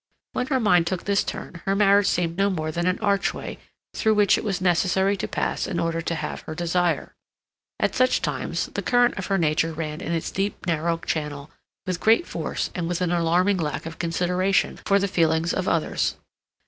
When 0.33 0.47
her 0.47 0.59
mind 0.59 0.87
took 0.87 1.03
this 1.03 1.23
turn 1.23 1.61
her 1.67 1.75
marriage 1.75 2.07
seemed 2.07 2.35
no 2.35 2.49
more 2.49 2.71
than 2.71 2.87
an 2.87 2.97
archway 3.01 3.59
through 3.93 4.15
which 4.15 4.35
it 4.35 4.43
was 4.43 4.59
necessary 4.59 5.15
to 5.17 5.27
pass 5.27 5.67
in 5.67 5.79
order 5.79 6.01
to 6.01 6.15
have 6.15 6.41
her 6.47 6.55
desire. 6.55 7.13
At 7.79 7.93
such 7.93 8.19
times 8.19 8.65
the 8.73 8.81
current 8.81 9.15
of 9.19 9.27
her 9.27 9.37
nature 9.37 9.73
ran 9.73 10.01
in 10.01 10.11
its 10.11 10.31
deep 10.31 10.65
narrow 10.65 10.97
channel 10.97 11.51
with 11.85 11.99
great 11.99 12.25
force 12.25 12.71
and 12.73 12.87
with 12.87 12.99
an 13.01 13.11
alarming 13.11 13.57
lack 13.57 13.85
of 13.85 13.99
consideration 13.99 14.79
for 14.87 14.97
the 14.97 15.07
feelings 15.07 15.53
of 15.53 15.67
others. 15.67 16.15